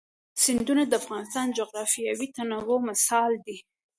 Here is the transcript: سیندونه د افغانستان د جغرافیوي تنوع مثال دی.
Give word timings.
سیندونه 0.43 0.83
د 0.87 0.93
افغانستان 1.01 1.45
د 1.49 1.55
جغرافیوي 1.59 2.27
تنوع 2.35 2.77
مثال 2.89 3.31
دی. 3.45 3.57